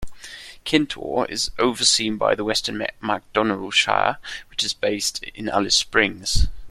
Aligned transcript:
Kintore 0.65 1.29
is 1.29 1.51
overseen 1.59 2.17
by 2.17 2.33
the 2.33 2.43
Western 2.43 2.79
MacDonnell 3.03 3.71
Shire, 3.71 4.17
which 4.49 4.63
is 4.63 4.73
based 4.73 5.21
in 5.35 5.47
Alice 5.47 5.75
Springs. 5.75 6.47